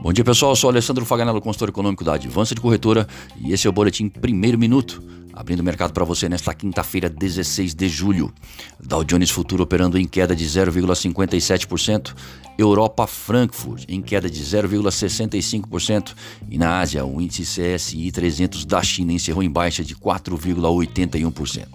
Bom 0.00 0.12
dia 0.12 0.24
pessoal, 0.24 0.52
eu 0.52 0.56
sou 0.56 0.70
Alessandro 0.70 1.04
Faganello, 1.04 1.40
consultor 1.40 1.70
econômico 1.70 2.04
da 2.04 2.14
Advança 2.14 2.54
de 2.54 2.60
Corretora 2.60 3.04
e 3.36 3.52
esse 3.52 3.66
é 3.66 3.70
o 3.70 3.72
Boletim 3.72 4.08
Primeiro 4.08 4.56
Minuto, 4.56 5.02
abrindo 5.32 5.58
o 5.58 5.64
mercado 5.64 5.92
para 5.92 6.04
você 6.04 6.28
nesta 6.28 6.54
quinta-feira, 6.54 7.10
16 7.10 7.74
de 7.74 7.88
julho. 7.88 8.32
Dow 8.78 9.02
Jones 9.02 9.28
Futuro 9.28 9.64
operando 9.64 9.98
em 9.98 10.06
queda 10.06 10.36
de 10.36 10.46
0,57%, 10.46 12.14
Europa 12.56 13.08
Frankfurt 13.08 13.86
em 13.88 14.00
queda 14.00 14.30
de 14.30 14.40
0,65% 14.40 16.14
e 16.48 16.56
na 16.56 16.78
Ásia 16.78 17.04
o 17.04 17.20
índice 17.20 17.42
CSI 17.42 18.12
300 18.12 18.64
da 18.64 18.80
China 18.80 19.12
encerrou 19.12 19.42
em 19.42 19.50
baixa 19.50 19.82
de 19.82 19.96
4,81%. 19.96 21.66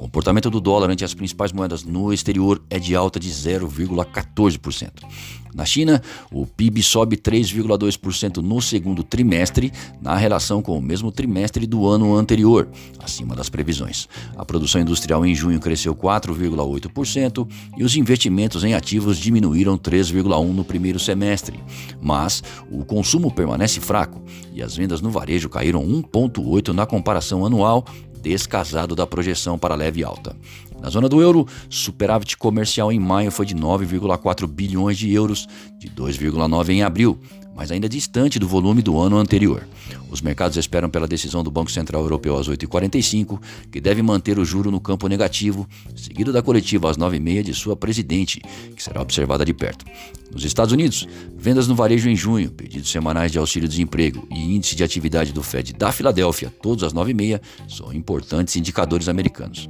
O 0.00 0.04
comportamento 0.04 0.48
do 0.48 0.62
dólar 0.62 0.88
ante 0.88 1.04
as 1.04 1.12
principais 1.12 1.52
moedas 1.52 1.84
no 1.84 2.10
exterior 2.10 2.62
é 2.70 2.78
de 2.78 2.96
alta 2.96 3.20
de 3.20 3.28
0,14%. 3.28 4.90
Na 5.52 5.66
China, 5.66 6.00
o 6.32 6.46
PIB 6.46 6.82
sobe 6.82 7.18
3,2% 7.18 8.38
no 8.38 8.62
segundo 8.62 9.02
trimestre, 9.02 9.70
na 10.00 10.16
relação 10.16 10.62
com 10.62 10.78
o 10.78 10.80
mesmo 10.80 11.12
trimestre 11.12 11.66
do 11.66 11.86
ano 11.86 12.16
anterior, 12.16 12.66
acima 12.98 13.36
das 13.36 13.50
previsões. 13.50 14.08
A 14.38 14.44
produção 14.44 14.80
industrial 14.80 15.26
em 15.26 15.34
junho 15.34 15.60
cresceu 15.60 15.94
4,8% 15.94 17.46
e 17.76 17.84
os 17.84 17.94
investimentos 17.94 18.64
em 18.64 18.72
ativos 18.72 19.18
diminuíram 19.18 19.76
3,1% 19.76 20.52
no 20.54 20.64
primeiro 20.64 20.98
semestre. 20.98 21.60
Mas 22.00 22.42
o 22.70 22.86
consumo 22.86 23.30
permanece 23.30 23.80
fraco 23.80 24.22
e 24.54 24.62
as 24.62 24.76
vendas 24.76 25.02
no 25.02 25.10
varejo 25.10 25.50
caíram 25.50 25.84
1,8% 25.84 26.68
na 26.68 26.86
comparação 26.86 27.44
anual 27.44 27.84
descasado 28.20 28.94
da 28.94 29.06
projeção 29.06 29.58
para 29.58 29.74
leve 29.74 30.04
alta. 30.04 30.36
Na 30.80 30.88
zona 30.88 31.08
do 31.08 31.20
euro, 31.20 31.46
superávit 31.68 32.36
comercial 32.36 32.90
em 32.90 32.98
maio 32.98 33.30
foi 33.30 33.44
de 33.44 33.54
9,4 33.54 34.46
bilhões 34.46 34.96
de 34.96 35.12
euros, 35.12 35.46
de 35.78 35.88
2,9 35.90 36.70
em 36.70 36.82
abril, 36.82 37.18
mas 37.54 37.70
ainda 37.70 37.88
distante 37.88 38.38
do 38.38 38.48
volume 38.48 38.80
do 38.80 38.98
ano 38.98 39.18
anterior. 39.18 39.66
Os 40.10 40.22
mercados 40.22 40.56
esperam 40.56 40.88
pela 40.88 41.06
decisão 41.06 41.42
do 41.42 41.50
Banco 41.50 41.70
Central 41.70 42.02
Europeu 42.02 42.36
às 42.36 42.48
8h45, 42.48 43.38
que 43.70 43.80
deve 43.80 44.02
manter 44.02 44.38
o 44.38 44.44
juro 44.44 44.70
no 44.70 44.80
campo 44.80 45.06
negativo, 45.06 45.68
seguido 45.94 46.32
da 46.32 46.42
coletiva 46.42 46.90
às 46.90 46.96
9h30 46.96 47.42
de 47.42 47.54
sua 47.54 47.76
presidente, 47.76 48.40
que 48.74 48.82
será 48.82 49.02
observada 49.02 49.44
de 49.44 49.52
perto. 49.52 49.84
Nos 50.32 50.44
Estados 50.44 50.72
Unidos, 50.72 51.06
vendas 51.36 51.68
no 51.68 51.74
varejo 51.74 52.08
em 52.08 52.16
junho, 52.16 52.50
pedidos 52.50 52.90
semanais 52.90 53.30
de 53.30 53.38
auxílio-desemprego 53.38 54.26
e 54.30 54.54
índice 54.54 54.74
de 54.74 54.84
atividade 54.84 55.32
do 55.32 55.42
Fed 55.42 55.72
da 55.72 55.92
Filadélfia, 55.92 56.52
todos 56.62 56.82
às 56.82 56.94
9h30, 56.94 57.40
são 57.68 57.92
importantes 57.92 58.56
indicadores 58.56 59.08
americanos. 59.08 59.68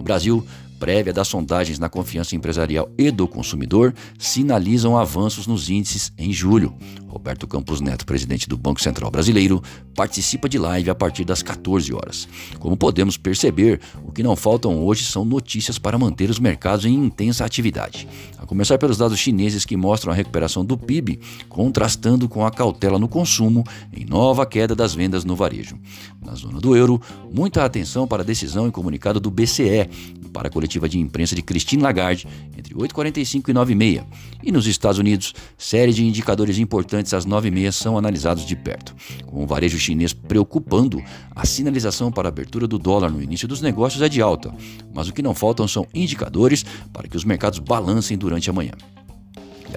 No 0.00 0.04
Brasil, 0.04 0.42
prévia 0.80 1.12
das 1.12 1.28
sondagens 1.28 1.78
na 1.78 1.90
confiança 1.90 2.34
empresarial 2.34 2.90
e 2.96 3.10
do 3.10 3.28
consumidor 3.28 3.94
sinalizam 4.18 4.96
avanços 4.96 5.46
nos 5.46 5.68
índices 5.68 6.10
em 6.16 6.32
julho. 6.32 6.74
Roberto 7.06 7.46
Campos 7.46 7.80
Neto, 7.80 8.06
presidente 8.06 8.48
do 8.48 8.56
Banco 8.56 8.80
Central 8.80 9.10
Brasileiro, 9.10 9.62
participa 9.94 10.48
de 10.48 10.58
live 10.58 10.88
a 10.88 10.94
partir 10.94 11.24
das 11.24 11.42
14 11.42 11.92
horas. 11.92 12.26
Como 12.58 12.76
podemos 12.76 13.16
perceber, 13.16 13.80
o 14.04 14.10
que 14.10 14.22
não 14.22 14.34
faltam 14.34 14.82
hoje 14.82 15.04
são 15.04 15.24
notícias 15.24 15.78
para 15.78 15.98
manter 15.98 16.30
os 16.30 16.38
mercados 16.38 16.86
em 16.86 16.94
intensa 16.94 17.44
atividade. 17.44 18.08
A 18.38 18.46
começar 18.46 18.78
pelos 18.78 18.96
dados 18.96 19.18
chineses 19.18 19.66
que 19.66 19.76
mostram 19.76 20.12
a 20.12 20.16
recuperação 20.16 20.64
do 20.64 20.78
PIB, 20.78 21.20
contrastando 21.48 22.28
com 22.28 22.46
a 22.46 22.50
cautela 22.50 22.98
no 22.98 23.08
consumo 23.08 23.64
em 23.92 24.04
nova 24.04 24.46
queda 24.46 24.74
das 24.74 24.94
vendas 24.94 25.24
no 25.24 25.36
varejo. 25.36 25.76
Na 26.24 26.34
zona 26.34 26.60
do 26.60 26.74
euro, 26.76 27.00
muita 27.30 27.64
atenção 27.64 28.06
para 28.06 28.22
a 28.22 28.26
decisão 28.26 28.68
e 28.68 28.70
comunicado 28.70 29.18
do 29.18 29.30
BCE 29.30 29.90
para 30.32 30.48
a 30.48 30.50
coletiva 30.50 30.88
de 30.88 30.98
imprensa 30.98 31.34
de 31.34 31.42
Christine 31.42 31.82
Lagarde 31.82 32.26
entre 32.56 32.74
8h45 32.74 33.48
e 33.48 33.52
9h30. 33.52 34.04
E 34.42 34.52
nos 34.52 34.66
Estados 34.66 34.98
Unidos, 34.98 35.34
série 35.58 35.92
de 35.92 36.04
indicadores 36.04 36.58
importantes 36.58 37.12
às 37.14 37.26
9h30 37.26 37.72
são 37.72 37.98
analisados 37.98 38.46
de 38.46 38.56
perto, 38.56 38.94
com 39.26 39.42
o 39.42 39.46
varejo 39.46 39.78
chinês 39.78 40.12
preocupando, 40.12 41.02
a 41.34 41.46
sinalização 41.46 42.10
para 42.10 42.28
a 42.28 42.30
abertura 42.30 42.66
do 42.66 42.78
dólar 42.78 43.10
no 43.10 43.22
início 43.22 43.48
dos 43.48 43.60
negócios 43.60 44.02
é 44.02 44.08
de 44.08 44.22
alta, 44.22 44.52
mas 44.94 45.08
o 45.08 45.12
que 45.12 45.22
não 45.22 45.34
faltam 45.34 45.66
são 45.66 45.86
indicadores 45.94 46.64
para 46.92 47.08
que 47.08 47.16
os 47.16 47.24
mercados 47.24 47.58
balancem 47.58 48.16
durante 48.16 48.48
a 48.48 48.52
manhã. 48.52 48.72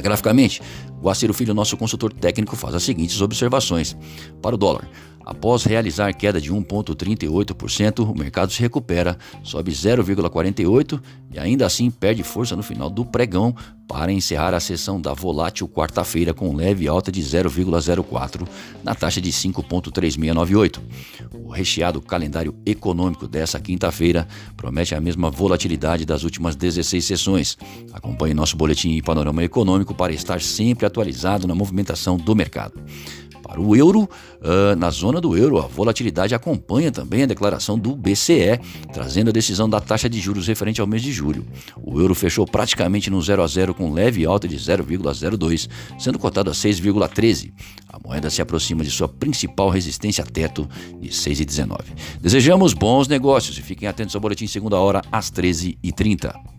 Graficamente, 0.02 0.62
o 1.04 1.10
Aciro 1.10 1.34
Filho, 1.34 1.54
nosso 1.54 1.76
consultor 1.76 2.14
técnico, 2.14 2.56
faz 2.56 2.74
as 2.74 2.84
seguintes 2.84 3.20
observações. 3.20 3.96
Para 4.42 4.56
o 4.56 4.58
dólar, 4.58 4.88
Após 5.26 5.64
realizar 5.64 6.14
queda 6.14 6.40
de 6.40 6.52
1,38%, 6.52 8.12
o 8.12 8.18
mercado 8.18 8.52
se 8.52 8.60
recupera, 8.60 9.18
sobe 9.42 9.72
0,48% 9.72 11.02
e 11.34 11.40
ainda 11.40 11.66
assim 11.66 11.90
perde 11.90 12.24
força 12.24 12.56
no 12.56 12.64
final 12.64 12.90
do 12.90 13.06
pregão 13.06 13.56
para 13.88 14.12
encerrar 14.12 14.54
a 14.54 14.60
sessão 14.60 15.00
da 15.00 15.14
volátil 15.14 15.68
quarta-feira 15.68 16.34
com 16.34 16.56
leve 16.56 16.88
alta 16.88 17.12
de 17.12 17.22
0,04% 17.22 18.48
na 18.84 18.96
taxa 18.96 19.22
de 19.22 19.32
5,3698. 19.32 20.80
O 21.34 21.50
recheado 21.50 22.02
calendário 22.02 22.56
econômico 22.66 23.28
dessa 23.28 23.60
quinta-feira 23.60 24.28
promete 24.58 24.96
a 24.96 25.02
mesma 25.02 25.30
volatilidade 25.30 26.06
das 26.06 26.24
últimas 26.24 26.56
16 26.56 27.04
sessões. 27.04 27.58
Acompanhe 27.94 28.34
nosso 28.34 28.58
boletim 28.58 28.92
e 28.92 29.02
panorama 29.02 29.44
econômico 29.44 29.94
para 29.94 30.14
estar 30.14 30.42
sempre 30.42 30.86
atualizado 30.94 31.48
na 31.48 31.56
movimentação 31.56 32.16
do 32.16 32.36
mercado. 32.36 32.80
Para 33.42 33.60
o 33.60 33.76
euro, 33.76 34.04
uh, 34.04 34.76
na 34.78 34.90
zona 34.90 35.20
do 35.20 35.38
euro, 35.38 35.60
a 35.60 35.68
volatilidade 35.68 36.34
acompanha 36.34 36.92
também 36.92 37.24
a 37.24 37.26
declaração 37.26 37.78
do 37.78 37.94
BCE, 37.94 38.58
trazendo 38.94 39.30
a 39.30 39.34
decisão 39.34 39.70
da 39.70 39.82
taxa 39.82 40.10
de 40.10 40.18
juros 40.20 40.48
referente 40.48 40.80
ao 40.80 40.88
mês 40.88 41.04
de 41.04 41.12
julho. 41.12 41.46
O 41.84 42.00
euro 42.00 42.16
fechou 42.16 42.48
praticamente 42.48 43.10
no 43.10 43.22
0 43.22 43.44
a 43.44 43.48
0 43.48 43.74
com 43.74 43.92
leve 43.92 44.26
alta 44.26 44.48
de 44.48 44.56
0,02, 44.56 45.70
sendo 46.00 46.18
cotado 46.18 46.50
a 46.50 46.54
6,13. 46.54 47.52
A 47.90 48.00
moeda 48.00 48.30
se 48.30 48.42
aproxima 48.42 48.84
de 48.84 48.90
sua 48.90 49.10
principal 49.10 49.70
resistência 49.70 50.24
a 50.24 50.28
teto 50.28 50.68
de 51.02 51.10
6,19. 51.10 51.78
Desejamos 52.22 52.74
bons 52.74 53.10
negócios 53.10 53.58
e 53.58 53.62
fiquem 53.62 53.90
atentos 53.90 54.16
ao 54.16 54.22
boletim 54.22 54.48
segunda 54.48 54.78
hora 54.78 55.02
às 55.12 55.30
13h30. 55.30 56.53